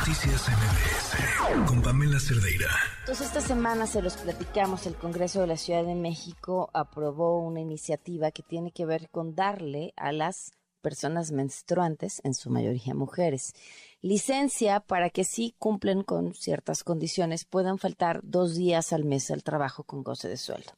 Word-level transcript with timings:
Noticias 0.00 0.48
MBS 0.48 1.66
con 1.68 1.82
Pamela 1.82 2.18
Cerdeira. 2.18 2.70
Entonces 3.00 3.26
esta 3.26 3.42
semana 3.42 3.86
se 3.86 4.00
los 4.00 4.16
platicamos, 4.16 4.86
el 4.86 4.94
Congreso 4.94 5.42
de 5.42 5.46
la 5.46 5.58
Ciudad 5.58 5.84
de 5.84 5.94
México 5.94 6.70
aprobó 6.72 7.38
una 7.42 7.60
iniciativa 7.60 8.30
que 8.30 8.42
tiene 8.42 8.72
que 8.72 8.86
ver 8.86 9.10
con 9.10 9.34
darle 9.34 9.92
a 9.96 10.12
las 10.12 10.52
personas 10.80 11.32
menstruantes, 11.32 12.22
en 12.24 12.32
su 12.32 12.48
mayoría 12.48 12.94
mujeres, 12.94 13.52
licencia 14.00 14.80
para 14.80 15.10
que 15.10 15.24
si 15.24 15.54
cumplen 15.58 16.02
con 16.02 16.32
ciertas 16.32 16.82
condiciones 16.82 17.44
puedan 17.44 17.76
faltar 17.76 18.20
dos 18.22 18.54
días 18.54 18.94
al 18.94 19.04
mes 19.04 19.30
al 19.30 19.42
trabajo 19.42 19.84
con 19.84 20.02
goce 20.02 20.30
de 20.30 20.38
sueldo, 20.38 20.72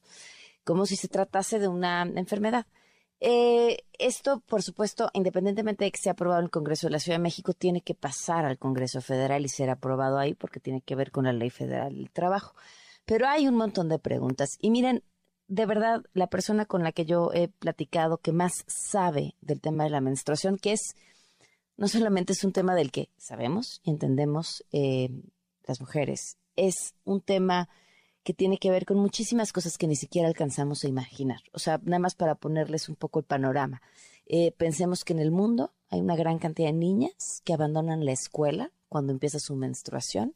como 0.65 0.85
si 0.85 0.97
se 0.97 1.07
tratase 1.07 1.59
de 1.59 1.69
una 1.69 2.01
enfermedad. 2.01 2.65
Eh, 3.25 3.77
esto, 3.99 4.41
por 4.41 4.63
supuesto, 4.63 5.09
independientemente 5.13 5.85
de 5.85 5.91
que 5.93 5.97
sea 5.97 6.11
aprobado 6.11 6.41
en 6.41 6.45
el 6.47 6.51
Congreso 6.51 6.87
de 6.87 6.91
la 6.91 6.99
Ciudad 6.99 7.19
de 7.19 7.23
México, 7.23 7.53
tiene 7.53 7.79
que 7.79 7.95
pasar 7.95 8.43
al 8.43 8.57
Congreso 8.57 8.99
Federal 8.99 9.45
y 9.45 9.47
ser 9.47 9.69
aprobado 9.69 10.19
ahí 10.19 10.33
porque 10.33 10.59
tiene 10.59 10.81
que 10.81 10.93
ver 10.95 11.09
con 11.09 11.23
la 11.23 11.31
Ley 11.31 11.49
Federal 11.49 11.95
del 11.95 12.11
Trabajo. 12.11 12.53
Pero 13.05 13.25
hay 13.25 13.47
un 13.47 13.55
montón 13.55 13.87
de 13.87 13.97
preguntas. 13.97 14.57
Y 14.59 14.71
miren, 14.71 15.03
de 15.47 15.65
verdad, 15.65 16.03
la 16.11 16.27
persona 16.27 16.65
con 16.65 16.83
la 16.83 16.91
que 16.91 17.05
yo 17.05 17.31
he 17.33 17.47
platicado 17.47 18.17
que 18.17 18.33
más 18.33 18.65
sabe 18.67 19.35
del 19.39 19.61
tema 19.61 19.85
de 19.85 19.91
la 19.91 20.01
menstruación, 20.01 20.57
que 20.57 20.73
es, 20.73 20.93
no 21.77 21.87
solamente 21.87 22.33
es 22.33 22.43
un 22.43 22.51
tema 22.51 22.75
del 22.75 22.91
que 22.91 23.07
sabemos 23.15 23.79
y 23.85 23.91
entendemos 23.91 24.65
eh, 24.73 25.09
las 25.63 25.79
mujeres, 25.79 26.37
es 26.57 26.93
un 27.05 27.21
tema 27.21 27.69
que 28.23 28.33
tiene 28.33 28.57
que 28.57 28.71
ver 28.71 28.85
con 28.85 28.97
muchísimas 28.97 29.51
cosas 29.51 29.77
que 29.77 29.87
ni 29.87 29.95
siquiera 29.95 30.27
alcanzamos 30.27 30.83
a 30.83 30.87
imaginar. 30.87 31.41
O 31.51 31.59
sea, 31.59 31.79
nada 31.83 31.99
más 31.99 32.15
para 32.15 32.35
ponerles 32.35 32.89
un 32.89 32.95
poco 32.95 33.19
el 33.19 33.25
panorama. 33.25 33.81
Eh, 34.25 34.53
pensemos 34.53 35.03
que 35.03 35.13
en 35.13 35.19
el 35.19 35.31
mundo 35.31 35.73
hay 35.89 35.99
una 35.99 36.15
gran 36.15 36.39
cantidad 36.39 36.69
de 36.69 36.73
niñas 36.73 37.41
que 37.43 37.53
abandonan 37.53 38.05
la 38.05 38.13
escuela 38.13 38.71
cuando 38.87 39.11
empieza 39.11 39.39
su 39.39 39.55
menstruación, 39.55 40.35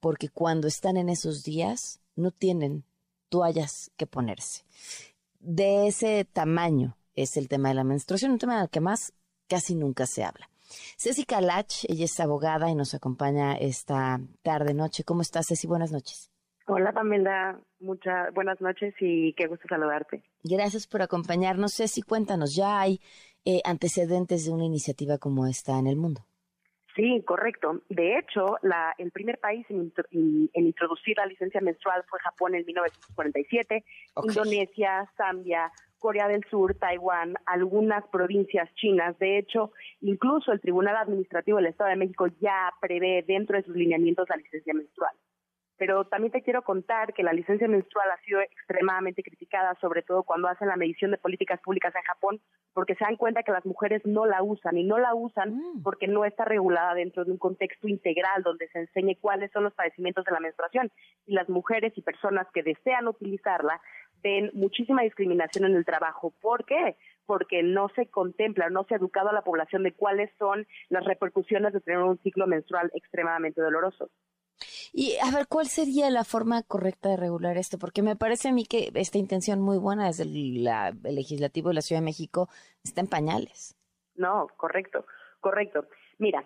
porque 0.00 0.28
cuando 0.28 0.66
están 0.66 0.96
en 0.96 1.08
esos 1.08 1.42
días 1.44 2.00
no 2.16 2.30
tienen 2.30 2.84
toallas 3.28 3.90
que 3.96 4.06
ponerse. 4.06 4.64
De 5.38 5.86
ese 5.86 6.24
tamaño 6.24 6.96
es 7.14 7.36
el 7.36 7.48
tema 7.48 7.68
de 7.68 7.74
la 7.74 7.84
menstruación, 7.84 8.32
un 8.32 8.38
tema 8.38 8.58
del 8.58 8.70
que 8.70 8.80
más 8.80 9.12
casi 9.46 9.74
nunca 9.74 10.06
se 10.06 10.24
habla. 10.24 10.48
Ceci 10.96 11.24
Calach, 11.24 11.84
ella 11.88 12.04
es 12.04 12.20
abogada 12.20 12.70
y 12.70 12.74
nos 12.74 12.94
acompaña 12.94 13.54
esta 13.54 14.20
tarde 14.42 14.72
noche. 14.72 15.04
¿Cómo 15.04 15.22
estás, 15.22 15.46
Ceci? 15.48 15.66
Buenas 15.66 15.90
noches. 15.90 16.29
Hola 16.72 16.92
Pamela, 16.92 17.58
muchas 17.80 18.32
buenas 18.32 18.60
noches 18.60 18.94
y 19.00 19.32
qué 19.32 19.48
gusto 19.48 19.66
saludarte. 19.68 20.22
Gracias 20.44 20.86
por 20.86 21.02
acompañarnos. 21.02 21.74
Ceci, 21.74 22.00
cuéntanos, 22.00 22.54
¿ya 22.54 22.78
hay 22.80 23.00
eh, 23.44 23.60
antecedentes 23.64 24.44
de 24.44 24.52
una 24.52 24.66
iniciativa 24.66 25.18
como 25.18 25.48
esta 25.48 25.76
en 25.80 25.88
el 25.88 25.96
mundo? 25.96 26.20
Sí, 26.94 27.24
correcto. 27.26 27.82
De 27.88 28.16
hecho, 28.18 28.56
la, 28.62 28.94
el 28.98 29.10
primer 29.10 29.38
país 29.38 29.66
en, 29.68 29.92
introducir 30.54 31.16
la 31.16 31.26
licencia 31.26 31.60
menstrual 31.60 32.04
fue 32.08 32.20
Japón 32.20 32.54
en 32.54 32.64
1947, 32.64 33.84
Indonesia, 34.22 35.10
Zambia, 35.16 35.72
Corea 35.98 36.28
del 36.28 36.44
Sur, 36.48 36.76
Taiwán, 36.76 37.34
algunas 37.46 38.06
provincias 38.12 38.72
chinas. 38.74 39.18
De 39.18 39.38
hecho, 39.38 39.72
incluso 40.02 40.52
el 40.52 40.60
Tribunal 40.60 40.96
Administrativo 40.98 41.56
del 41.56 41.66
Estado 41.66 41.90
de 41.90 41.96
México 41.96 42.28
ya 42.40 42.72
prevé 42.80 43.24
dentro 43.26 43.56
de 43.56 43.64
sus 43.64 43.74
lineamientos 43.74 44.28
la 44.28 44.36
licencia 44.36 44.72
menstrual 44.72 45.16
pero 45.80 46.04
también 46.04 46.30
te 46.30 46.42
quiero 46.42 46.60
contar 46.60 47.14
que 47.14 47.22
la 47.22 47.32
licencia 47.32 47.66
menstrual 47.66 48.10
ha 48.10 48.20
sido 48.20 48.38
extremadamente 48.42 49.22
criticada, 49.22 49.74
sobre 49.80 50.02
todo 50.02 50.24
cuando 50.24 50.46
hacen 50.46 50.68
la 50.68 50.76
medición 50.76 51.10
de 51.10 51.16
políticas 51.16 51.58
públicas 51.62 51.94
en 51.94 52.02
Japón, 52.02 52.38
porque 52.74 52.94
se 52.96 53.04
dan 53.04 53.16
cuenta 53.16 53.42
que 53.42 53.50
las 53.50 53.64
mujeres 53.64 54.02
no 54.04 54.26
la 54.26 54.42
usan 54.42 54.76
y 54.76 54.84
no 54.84 54.98
la 54.98 55.14
usan 55.14 55.54
mm. 55.54 55.82
porque 55.82 56.06
no 56.06 56.26
está 56.26 56.44
regulada 56.44 56.92
dentro 56.92 57.24
de 57.24 57.32
un 57.32 57.38
contexto 57.38 57.88
integral 57.88 58.42
donde 58.42 58.68
se 58.68 58.80
enseñe 58.80 59.16
cuáles 59.22 59.50
son 59.52 59.64
los 59.64 59.72
padecimientos 59.72 60.26
de 60.26 60.32
la 60.32 60.40
menstruación. 60.40 60.92
Y 61.24 61.32
las 61.32 61.48
mujeres 61.48 61.94
y 61.96 62.02
personas 62.02 62.46
que 62.52 62.62
desean 62.62 63.08
utilizarla 63.08 63.80
ven 64.22 64.50
muchísima 64.52 65.00
discriminación 65.00 65.64
en 65.64 65.76
el 65.76 65.86
trabajo. 65.86 66.34
¿Por 66.42 66.66
qué? 66.66 66.96
Porque 67.24 67.62
no 67.62 67.88
se 67.96 68.04
contempla, 68.04 68.68
no 68.68 68.84
se 68.84 68.92
ha 68.92 68.98
educado 68.98 69.30
a 69.30 69.32
la 69.32 69.44
población 69.44 69.82
de 69.82 69.94
cuáles 69.94 70.30
son 70.38 70.66
las 70.90 71.06
repercusiones 71.06 71.72
de 71.72 71.80
tener 71.80 72.02
un 72.02 72.18
ciclo 72.18 72.46
menstrual 72.46 72.90
extremadamente 72.92 73.62
doloroso. 73.62 74.10
Y 74.92 75.16
a 75.18 75.30
ver, 75.30 75.46
¿cuál 75.46 75.68
sería 75.68 76.10
la 76.10 76.24
forma 76.24 76.62
correcta 76.62 77.10
de 77.10 77.16
regular 77.16 77.56
esto? 77.56 77.78
Porque 77.78 78.02
me 78.02 78.16
parece 78.16 78.48
a 78.48 78.52
mí 78.52 78.64
que 78.66 78.90
esta 78.94 79.18
intención 79.18 79.60
muy 79.60 79.78
buena 79.78 80.06
desde 80.06 80.24
el, 80.24 80.66
el 80.66 81.14
legislativo 81.14 81.68
de 81.68 81.74
la 81.74 81.82
Ciudad 81.82 82.00
de 82.00 82.06
México 82.06 82.48
está 82.82 83.00
en 83.00 83.06
pañales. 83.06 83.76
No, 84.16 84.48
correcto, 84.56 85.06
correcto. 85.40 85.86
Mira, 86.18 86.44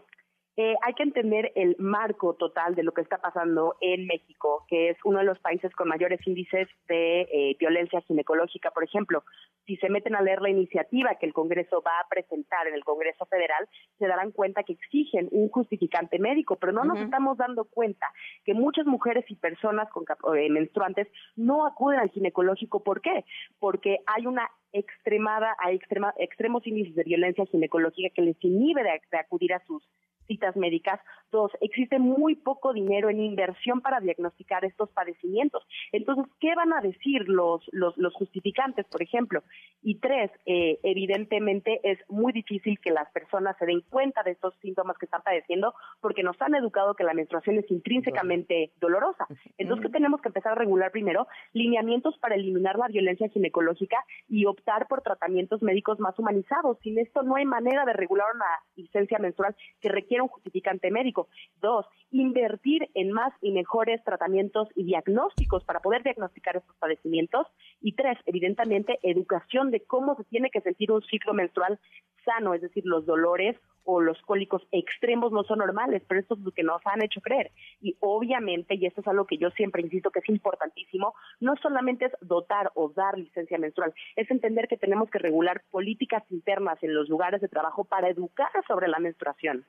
eh, 0.56 0.76
hay 0.82 0.94
que 0.94 1.02
entender 1.02 1.50
el 1.56 1.74
marco 1.80 2.34
total 2.34 2.76
de 2.76 2.84
lo 2.84 2.92
que 2.92 3.00
está 3.00 3.18
pasando 3.18 3.74
en 3.80 4.06
México, 4.06 4.64
que 4.68 4.90
es 4.90 4.98
uno 5.04 5.18
de 5.18 5.24
los 5.24 5.40
países 5.40 5.74
con 5.74 5.88
mayores 5.88 6.24
índices 6.26 6.68
de 6.86 7.22
eh, 7.22 7.56
violencia 7.58 8.00
ginecológica. 8.02 8.70
Por 8.70 8.84
ejemplo, 8.84 9.24
si 9.66 9.76
se 9.78 9.88
meten 9.88 10.14
a 10.14 10.22
leer 10.22 10.40
la 10.40 10.50
iniciativa 10.50 11.16
que 11.16 11.26
el 11.26 11.32
Congreso 11.32 11.82
va 11.84 11.98
a 11.98 12.08
presentar 12.08 12.68
en 12.68 12.74
el 12.74 12.84
Congreso 12.84 13.26
Federal, 13.26 13.68
se 13.98 14.06
darán 14.06 14.30
cuenta 14.30 14.62
que 14.62 14.74
exigen 14.74 15.28
un 15.32 15.48
justificante 15.48 16.20
médico, 16.20 16.56
pero 16.56 16.72
no 16.72 16.84
nos 16.84 17.00
estamos 17.00 17.36
dando 17.36 17.64
cuenta 17.64 18.06
que 18.44 18.54
muchas 18.54 18.86
mujeres 18.86 19.24
y 19.28 19.34
personas 19.34 19.88
con, 19.90 20.04
eh, 20.36 20.50
menstruantes 20.50 21.08
no 21.34 21.66
acuden 21.66 21.98
al 21.98 22.10
ginecológico. 22.10 22.84
¿Por 22.84 23.00
qué? 23.00 23.24
Porque 23.58 23.98
hay 24.06 24.26
una 24.28 24.48
extremada, 24.72 25.56
hay 25.58 25.76
extrema, 25.76 26.14
extremos 26.16 26.64
índices 26.64 26.94
de 26.94 27.02
violencia 27.02 27.44
ginecológica 27.46 28.14
que 28.14 28.22
les 28.22 28.36
inhibe 28.44 28.82
de 28.84 29.18
acudir 29.18 29.52
a 29.52 29.64
sus 29.64 29.82
citas 30.26 30.56
médicas. 30.56 31.00
Dos, 31.34 31.50
existe 31.60 31.98
muy 31.98 32.36
poco 32.36 32.72
dinero 32.72 33.10
en 33.10 33.18
inversión 33.18 33.80
para 33.80 33.98
diagnosticar 33.98 34.64
estos 34.64 34.88
padecimientos. 34.90 35.66
Entonces, 35.90 36.32
¿qué 36.38 36.54
van 36.54 36.72
a 36.72 36.80
decir 36.80 37.28
los, 37.28 37.60
los, 37.72 38.14
justificantes, 38.14 38.86
por 38.86 39.02
ejemplo? 39.02 39.42
Y 39.82 39.96
tres, 39.96 40.30
eh, 40.46 40.78
evidentemente 40.84 41.80
es 41.82 41.98
muy 42.08 42.32
difícil 42.32 42.78
que 42.78 42.92
las 42.92 43.10
personas 43.10 43.56
se 43.58 43.66
den 43.66 43.80
cuenta 43.80 44.22
de 44.22 44.30
estos 44.30 44.54
síntomas 44.62 44.96
que 44.96 45.06
están 45.06 45.22
padeciendo 45.22 45.74
porque 46.00 46.22
nos 46.22 46.40
han 46.40 46.54
educado 46.54 46.94
que 46.94 47.02
la 47.02 47.14
menstruación 47.14 47.58
es 47.58 47.68
intrínsecamente 47.68 48.70
dolorosa. 48.80 49.26
Entonces, 49.58 49.86
¿qué 49.86 49.92
tenemos 49.92 50.20
que 50.20 50.28
empezar 50.28 50.52
a 50.52 50.54
regular 50.54 50.92
primero? 50.92 51.26
Lineamientos 51.52 52.16
para 52.18 52.36
eliminar 52.36 52.78
la 52.78 52.86
violencia 52.86 53.28
ginecológica 53.28 53.96
y 54.28 54.46
optar 54.46 54.86
por 54.86 55.02
tratamientos 55.02 55.62
médicos 55.62 55.98
más 55.98 56.16
humanizados. 56.16 56.78
Sin 56.78 56.96
esto 57.00 57.24
no 57.24 57.34
hay 57.34 57.44
manera 57.44 57.84
de 57.84 57.92
regular 57.92 58.28
una 58.32 58.46
licencia 58.76 59.18
menstrual 59.18 59.56
que 59.80 59.88
requiere 59.88 60.22
un 60.22 60.28
justificante 60.28 60.92
médico. 60.92 61.23
Dos, 61.60 61.86
invertir 62.10 62.88
en 62.94 63.12
más 63.12 63.32
y 63.40 63.50
mejores 63.50 64.02
tratamientos 64.04 64.68
y 64.74 64.84
diagnósticos 64.84 65.64
para 65.64 65.80
poder 65.80 66.02
diagnosticar 66.02 66.56
estos 66.56 66.76
padecimientos. 66.76 67.46
Y 67.80 67.92
tres, 67.92 68.18
evidentemente, 68.26 68.98
educación 69.02 69.70
de 69.70 69.84
cómo 69.84 70.16
se 70.16 70.24
tiene 70.24 70.50
que 70.50 70.60
sentir 70.60 70.92
un 70.92 71.02
ciclo 71.02 71.34
menstrual 71.34 71.78
sano, 72.24 72.54
es 72.54 72.62
decir, 72.62 72.84
los 72.86 73.06
dolores 73.06 73.56
o 73.84 74.00
los 74.00 74.20
cólicos 74.22 74.66
extremos 74.72 75.30
no 75.30 75.44
son 75.44 75.58
normales, 75.58 76.02
pero 76.08 76.20
esto 76.20 76.34
es 76.34 76.40
lo 76.40 76.52
que 76.52 76.62
nos 76.62 76.80
han 76.86 77.02
hecho 77.02 77.20
creer. 77.20 77.52
Y 77.80 77.96
obviamente, 78.00 78.74
y 78.74 78.86
esto 78.86 79.02
es 79.02 79.06
algo 79.06 79.26
que 79.26 79.36
yo 79.36 79.50
siempre 79.50 79.82
insisto 79.82 80.10
que 80.10 80.20
es 80.20 80.28
importantísimo, 80.28 81.14
no 81.40 81.54
solamente 81.56 82.06
es 82.06 82.12
dotar 82.20 82.72
o 82.74 82.88
dar 82.88 83.18
licencia 83.18 83.58
menstrual, 83.58 83.92
es 84.16 84.30
entender 84.30 84.68
que 84.68 84.78
tenemos 84.78 85.10
que 85.10 85.18
regular 85.18 85.62
políticas 85.70 86.22
internas 86.30 86.82
en 86.82 86.94
los 86.94 87.08
lugares 87.08 87.40
de 87.40 87.48
trabajo 87.48 87.84
para 87.84 88.08
educar 88.08 88.50
sobre 88.66 88.88
la 88.88 88.98
menstruación. 88.98 89.66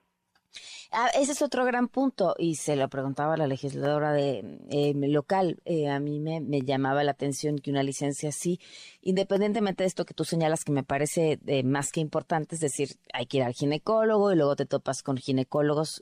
Ah, 0.91 1.09
ese 1.13 1.33
es 1.33 1.41
otro 1.41 1.66
gran 1.66 1.88
punto 1.88 2.35
y 2.38 2.55
se 2.55 2.75
lo 2.75 2.88
preguntaba 2.89 3.35
la 3.38 3.47
legisladora 3.47 4.13
de 4.13 4.59
eh, 4.69 4.93
local. 4.95 5.59
Eh, 5.66 5.89
a 5.89 5.99
mí 5.99 6.19
me, 6.19 6.41
llamaba 6.61 7.03
la 7.03 7.11
atención 7.11 7.59
que 7.59 7.71
una 7.71 7.83
licencia 7.83 8.29
así, 8.29 8.59
independientemente 9.01 9.83
de 9.83 9.88
esto 9.88 10.05
que 10.05 10.13
tú 10.13 10.23
señalas 10.23 10.63
que 10.63 10.71
me 10.71 10.83
parece 10.83 11.39
eh, 11.47 11.63
más 11.63 11.91
que 11.91 11.99
importante, 11.99 12.55
es 12.55 12.61
decir, 12.61 12.97
hay 13.13 13.25
que 13.25 13.38
ir 13.38 13.44
al 13.44 13.53
ginecólogo 13.53 14.31
y 14.31 14.35
luego 14.35 14.55
te 14.55 14.65
topas 14.65 15.03
con 15.03 15.17
ginecólogos 15.17 16.01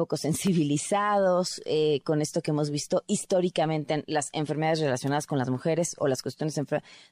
poco 0.00 0.16
sensibilizados 0.16 1.60
eh, 1.66 2.00
con 2.04 2.22
esto 2.22 2.40
que 2.40 2.52
hemos 2.52 2.70
visto 2.70 3.02
históricamente 3.06 3.92
en 3.92 4.04
las 4.06 4.30
enfermedades 4.32 4.80
relacionadas 4.80 5.26
con 5.26 5.36
las 5.36 5.50
mujeres 5.50 5.94
o 5.98 6.08
las 6.08 6.22
cuestiones 6.22 6.58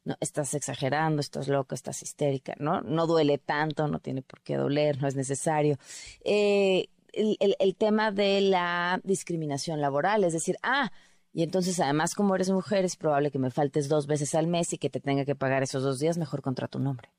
no 0.06 0.16
estás 0.20 0.54
exagerando, 0.54 1.20
estás 1.20 1.48
loco, 1.48 1.74
estás 1.74 2.02
histérica, 2.02 2.54
¿no? 2.58 2.80
No 2.80 3.06
duele 3.06 3.36
tanto, 3.36 3.88
no 3.88 3.98
tiene 3.98 4.22
por 4.22 4.40
qué 4.40 4.56
doler, 4.56 5.02
no 5.02 5.06
es 5.06 5.16
necesario. 5.16 5.76
Eh, 6.24 6.88
el, 7.12 7.36
el, 7.58 7.76
tema 7.76 8.10
de 8.10 8.40
la 8.40 9.02
discriminación 9.04 9.82
laboral, 9.82 10.24
es 10.24 10.32
decir, 10.32 10.56
ah, 10.62 10.90
y 11.34 11.42
entonces 11.42 11.78
además 11.80 12.14
como 12.14 12.34
eres 12.36 12.50
mujer 12.50 12.86
es 12.86 12.96
probable 12.96 13.30
que 13.30 13.38
me 13.38 13.50
faltes 13.50 13.90
dos 13.90 14.06
veces 14.06 14.34
al 14.34 14.46
mes 14.46 14.72
y 14.72 14.78
que 14.78 14.88
te 14.88 15.00
tenga 15.00 15.26
que 15.26 15.34
pagar 15.34 15.62
esos 15.62 15.82
dos 15.82 15.98
días, 15.98 16.16
mejor 16.16 16.40
contra 16.40 16.68
tu 16.68 16.78
nombre. 16.78 17.10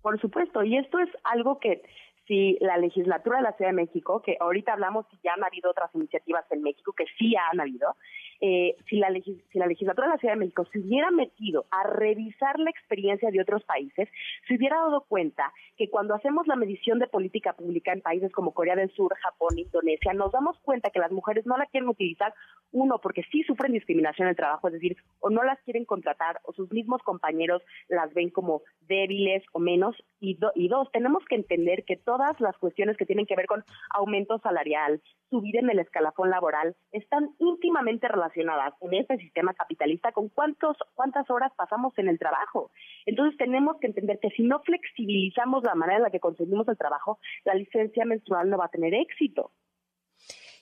Por 0.00 0.20
supuesto, 0.20 0.64
y 0.64 0.78
esto 0.78 0.98
es 0.98 1.10
algo 1.22 1.60
que 1.60 1.80
si 2.26 2.56
la 2.60 2.76
legislatura 2.78 3.38
de 3.38 3.42
la 3.42 3.52
Ciudad 3.52 3.70
de 3.70 3.76
México, 3.76 4.22
que 4.22 4.36
ahorita 4.38 4.72
hablamos 4.72 5.06
si 5.10 5.18
ya 5.24 5.34
han 5.34 5.44
habido 5.44 5.70
otras 5.70 5.94
iniciativas 5.94 6.44
en 6.50 6.62
México, 6.62 6.92
que 6.92 7.04
sí 7.18 7.34
han 7.36 7.60
habido, 7.60 7.96
eh, 8.40 8.76
si, 8.88 8.96
la 8.96 9.08
si 9.12 9.58
la 9.58 9.66
legislatura 9.66 10.06
de 10.06 10.14
la 10.14 10.18
Ciudad 10.18 10.34
de 10.34 10.40
México 10.40 10.64
se 10.72 10.78
hubiera 10.78 11.10
metido 11.10 11.66
a 11.70 11.84
revisar 11.84 12.58
la 12.58 12.70
experiencia 12.70 13.30
de 13.30 13.40
otros 13.40 13.64
países, 13.64 14.08
se 14.46 14.54
hubiera 14.54 14.76
dado 14.76 15.04
cuenta 15.08 15.52
que 15.76 15.90
cuando 15.90 16.14
hacemos 16.14 16.46
la 16.46 16.56
medición 16.56 16.98
de 16.98 17.06
política 17.06 17.54
pública 17.54 17.92
en 17.92 18.00
países 18.00 18.32
como 18.32 18.52
Corea 18.52 18.76
del 18.76 18.90
Sur, 18.92 19.14
Japón, 19.16 19.58
Indonesia, 19.58 20.12
nos 20.12 20.32
damos 20.32 20.58
cuenta 20.60 20.90
que 20.90 21.00
las 21.00 21.12
mujeres 21.12 21.46
no 21.46 21.56
la 21.56 21.66
quieren 21.66 21.88
utilizar, 21.88 22.34
uno, 22.70 22.98
porque 23.00 23.22
sí 23.30 23.42
sufren 23.42 23.72
discriminación 23.72 24.26
en 24.26 24.30
el 24.30 24.36
trabajo, 24.36 24.68
es 24.68 24.74
decir, 24.74 24.96
o 25.20 25.30
no 25.30 25.42
las 25.42 25.60
quieren 25.62 25.84
contratar, 25.84 26.40
o 26.44 26.52
sus 26.52 26.70
mismos 26.72 27.02
compañeros 27.02 27.62
las 27.88 28.12
ven 28.14 28.30
como 28.30 28.62
débiles 28.88 29.42
o 29.52 29.58
menos, 29.58 29.96
y, 30.22 30.38
y 30.54 30.68
dos, 30.68 30.88
tenemos 30.92 31.24
que 31.28 31.34
entender 31.34 31.84
que 31.84 31.96
todas 31.96 32.40
las 32.40 32.56
cuestiones 32.58 32.96
que 32.96 33.04
tienen 33.04 33.26
que 33.26 33.34
ver 33.34 33.46
con 33.46 33.64
aumento 33.90 34.38
salarial, 34.38 35.02
subir 35.28 35.56
en 35.56 35.68
el 35.68 35.80
escalafón 35.80 36.30
laboral, 36.30 36.76
están 36.92 37.34
íntimamente 37.40 38.06
relacionadas 38.06 38.72
en 38.80 38.94
este 38.94 39.16
sistema 39.18 39.52
capitalista 39.52 40.12
con 40.12 40.28
cuántos, 40.28 40.76
cuántas 40.94 41.28
horas 41.28 41.52
pasamos 41.56 41.92
en 41.98 42.08
el 42.08 42.20
trabajo. 42.20 42.70
Entonces 43.04 43.36
tenemos 43.36 43.78
que 43.80 43.88
entender 43.88 44.20
que 44.20 44.30
si 44.30 44.44
no 44.44 44.60
flexibilizamos 44.60 45.64
la 45.64 45.74
manera 45.74 45.96
en 45.96 46.04
la 46.04 46.10
que 46.10 46.20
conseguimos 46.20 46.68
el 46.68 46.78
trabajo, 46.78 47.18
la 47.44 47.54
licencia 47.54 48.04
menstrual 48.04 48.48
no 48.48 48.58
va 48.58 48.66
a 48.66 48.68
tener 48.68 48.94
éxito. 48.94 49.50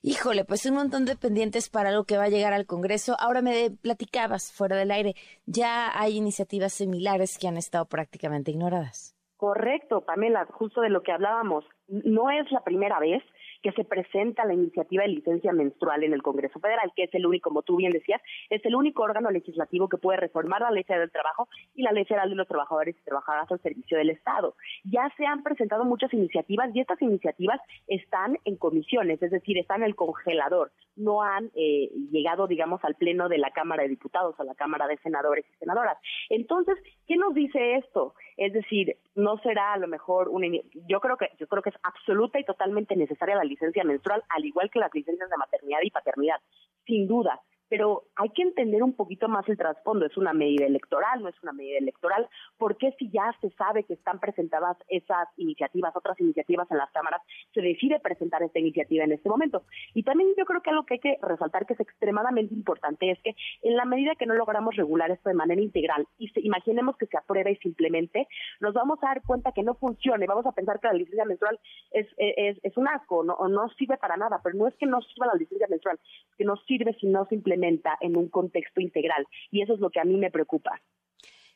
Híjole, 0.02 0.46
pues 0.46 0.64
un 0.64 0.76
montón 0.76 1.04
de 1.04 1.16
pendientes 1.16 1.68
para 1.68 1.92
lo 1.92 2.04
que 2.04 2.16
va 2.16 2.24
a 2.24 2.28
llegar 2.30 2.54
al 2.54 2.64
Congreso. 2.64 3.14
Ahora 3.20 3.42
me 3.42 3.70
platicabas 3.70 4.50
fuera 4.50 4.76
del 4.76 4.90
aire, 4.90 5.14
ya 5.44 5.90
hay 5.92 6.16
iniciativas 6.16 6.72
similares 6.72 7.36
que 7.36 7.48
han 7.48 7.58
estado 7.58 7.84
prácticamente 7.84 8.50
ignoradas. 8.50 9.19
Correcto, 9.40 10.02
Pamela, 10.02 10.44
justo 10.52 10.82
de 10.82 10.90
lo 10.90 11.02
que 11.02 11.12
hablábamos. 11.12 11.64
No 11.88 12.30
es 12.30 12.52
la 12.52 12.62
primera 12.62 12.98
vez 13.00 13.22
que 13.62 13.72
se 13.72 13.84
presenta 13.84 14.44
la 14.44 14.54
iniciativa 14.54 15.02
de 15.02 15.10
licencia 15.10 15.52
menstrual 15.52 16.02
en 16.04 16.12
el 16.12 16.22
Congreso 16.22 16.60
Federal, 16.60 16.92
que 16.94 17.04
es 17.04 17.14
el 17.14 17.26
único, 17.26 17.50
como 17.50 17.62
tú 17.62 17.76
bien 17.76 17.92
decías, 17.92 18.20
es 18.48 18.64
el 18.64 18.74
único 18.74 19.02
órgano 19.02 19.30
legislativo 19.30 19.88
que 19.88 19.98
puede 19.98 20.18
reformar 20.18 20.62
la 20.62 20.70
ley 20.70 20.84
federal 20.84 21.06
del 21.06 21.12
trabajo 21.12 21.48
y 21.74 21.82
la 21.82 21.92
ley 21.92 22.04
federal 22.04 22.30
de 22.30 22.36
los 22.36 22.48
trabajadores 22.48 22.96
y 22.96 23.04
trabajadoras 23.04 23.50
al 23.50 23.60
servicio 23.60 23.98
del 23.98 24.10
Estado. 24.10 24.54
Ya 24.84 25.12
se 25.16 25.26
han 25.26 25.42
presentado 25.42 25.84
muchas 25.84 26.12
iniciativas 26.14 26.70
y 26.74 26.80
estas 26.80 27.00
iniciativas 27.02 27.60
están 27.86 28.38
en 28.44 28.56
comisiones, 28.56 29.22
es 29.22 29.30
decir, 29.30 29.58
están 29.58 29.82
en 29.82 29.88
el 29.88 29.96
congelador, 29.96 30.72
no 30.96 31.22
han 31.22 31.50
eh, 31.54 31.90
llegado, 32.10 32.46
digamos, 32.46 32.82
al 32.84 32.94
pleno 32.94 33.28
de 33.28 33.38
la 33.38 33.50
Cámara 33.50 33.82
de 33.82 33.88
Diputados, 33.88 34.38
a 34.38 34.44
la 34.44 34.54
Cámara 34.54 34.86
de 34.86 34.98
Senadores 34.98 35.44
y 35.50 35.58
Senadoras. 35.58 35.98
Entonces, 36.28 36.76
¿qué 37.06 37.16
nos 37.16 37.34
dice 37.34 37.76
esto? 37.76 38.14
Es 38.36 38.52
decir, 38.52 38.96
no 39.14 39.38
será 39.38 39.72
a 39.72 39.78
lo 39.78 39.88
mejor 39.88 40.28
una, 40.28 40.46
yo 40.88 41.00
creo 41.00 41.16
que 41.16 41.30
yo 41.38 41.46
creo 41.46 41.62
que 41.62 41.70
es 41.70 41.76
absoluta 41.82 42.38
y 42.38 42.44
totalmente 42.44 42.96
necesaria 42.96 43.36
la 43.36 43.44
licencia 43.50 43.84
menstrual, 43.84 44.22
al 44.28 44.44
igual 44.44 44.70
que 44.70 44.78
las 44.78 44.94
licencias 44.94 45.28
de 45.28 45.36
maternidad 45.36 45.80
y 45.82 45.90
paternidad, 45.90 46.40
sin 46.86 47.06
duda 47.06 47.40
pero 47.70 48.02
hay 48.16 48.28
que 48.30 48.42
entender 48.42 48.82
un 48.82 48.92
poquito 48.92 49.28
más 49.28 49.48
el 49.48 49.56
trasfondo. 49.56 50.04
¿Es 50.04 50.16
una 50.16 50.32
medida 50.32 50.66
electoral? 50.66 51.22
¿No 51.22 51.28
es 51.28 51.42
una 51.42 51.52
medida 51.52 51.78
electoral? 51.78 52.28
¿Por 52.58 52.76
qué 52.76 52.94
si 52.98 53.08
ya 53.10 53.34
se 53.40 53.48
sabe 53.50 53.84
que 53.84 53.94
están 53.94 54.18
presentadas 54.18 54.76
esas 54.88 55.28
iniciativas, 55.36 55.96
otras 55.96 56.20
iniciativas 56.20 56.70
en 56.70 56.78
las 56.78 56.90
cámaras, 56.90 57.22
se 57.54 57.62
decide 57.62 58.00
presentar 58.00 58.42
esta 58.42 58.58
iniciativa 58.58 59.04
en 59.04 59.12
este 59.12 59.28
momento? 59.28 59.62
Y 59.94 60.02
también 60.02 60.30
yo 60.36 60.44
creo 60.44 60.60
que 60.60 60.70
algo 60.70 60.84
que 60.84 60.94
hay 60.94 61.00
que 61.00 61.18
resaltar 61.22 61.64
que 61.64 61.74
es 61.74 61.80
extremadamente 61.80 62.52
importante 62.52 63.10
es 63.10 63.18
que 63.22 63.34
en 63.62 63.76
la 63.76 63.84
medida 63.84 64.16
que 64.16 64.26
no 64.26 64.34
logramos 64.34 64.74
regular 64.76 65.10
esto 65.10 65.28
de 65.28 65.34
manera 65.34 65.62
integral 65.62 66.06
y 66.18 66.30
imaginemos 66.44 66.96
que 66.96 67.06
se 67.06 67.16
apruebe 67.16 67.52
y 67.52 67.56
simplemente, 67.56 68.26
nos 68.60 68.74
vamos 68.74 68.98
a 69.02 69.06
dar 69.06 69.22
cuenta 69.22 69.52
que 69.52 69.62
no 69.62 69.74
funciona 69.74 70.24
y 70.24 70.28
vamos 70.28 70.46
a 70.46 70.52
pensar 70.52 70.80
que 70.80 70.88
la 70.88 70.94
licencia 70.94 71.24
menstrual 71.24 71.58
es, 71.92 72.08
es, 72.16 72.58
es 72.62 72.76
un 72.76 72.88
asco 72.88 73.20
no, 73.24 73.36
no 73.48 73.68
sirve 73.70 73.96
para 73.96 74.16
nada, 74.16 74.40
pero 74.42 74.56
no 74.56 74.66
es 74.66 74.74
que 74.76 74.86
no 74.86 75.00
sirva 75.02 75.26
la 75.26 75.34
licencia 75.34 75.66
menstrual, 75.68 75.98
que 76.36 76.44
no 76.44 76.56
sirve 76.66 76.94
si 77.00 77.06
no 77.06 77.26
simplemente 77.60 77.90
en 78.00 78.16
un 78.16 78.28
contexto 78.28 78.80
integral. 78.80 79.26
Y 79.50 79.62
eso 79.62 79.74
es 79.74 79.80
lo 79.80 79.90
que 79.90 80.00
a 80.00 80.04
mí 80.04 80.16
me 80.16 80.30
preocupa. 80.30 80.80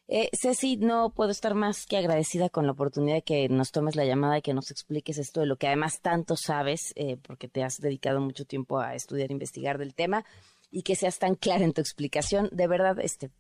Eh, 0.07 0.29
Ceci, 0.35 0.77
no 0.77 1.15
puedo 1.15 1.31
estar 1.31 1.55
más 1.55 1.87
que 1.87 1.97
agradecida 1.97 2.51
con 2.51 2.67
la 2.67 2.73
oportunidad 2.73 3.17
de 3.17 3.23
que 3.23 3.49
nos 3.49 3.73
tomes 3.73 3.97
la 3.97 4.05
llamada 4.05 4.39
y 4.39 4.43
que 4.43 4.53
nos 4.53 4.71
expliques 4.71 5.17
esto 5.17 5.41
de 5.41 5.47
lo 5.47 5.57
que 5.57 5.67
además 5.67 6.03
tanto 6.03 6.37
sabes, 6.37 6.93
eh, 6.97 7.17
porque 7.27 7.49
te 7.49 7.63
has 7.63 7.81
dedicado 7.81 8.21
mucho 8.21 8.45
tiempo 8.45 8.79
a 8.81 8.95
estudiar 8.95 9.31
e 9.31 9.33
investigar 9.33 9.79
del 9.79 9.95
tema 9.95 10.25
y 10.71 10.83
que 10.83 10.95
seas 10.95 11.19
tan 11.19 11.37
clara 11.37 11.65
en 11.65 11.73
tu 11.73 11.81
explicación. 11.81 12.51
De 12.53 12.67
verdad, 12.67 12.99
este, 13.01 13.31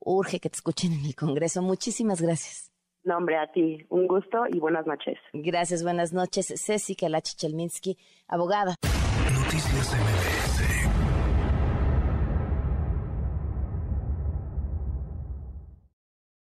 urge 0.00 0.40
que 0.40 0.50
te 0.50 0.56
escuchen 0.56 0.92
en 0.92 1.04
el 1.04 1.14
Congreso. 1.14 1.62
Muchísimas 1.62 2.20
gracias. 2.20 2.72
No, 3.04 3.18
hombre, 3.18 3.36
a 3.36 3.46
ti. 3.52 3.78
Un 3.90 4.08
gusto 4.08 4.46
y 4.50 4.58
buenas 4.58 4.86
noches. 4.86 5.18
Gracias, 5.32 5.84
buenas 5.84 6.12
noches. 6.12 6.52
Ceci 6.56 6.96
Kalachi 6.96 7.36
Chelminsky, 7.36 7.96
abogada. 8.26 8.74
Noticias 9.44 9.94
MBS 9.94 10.83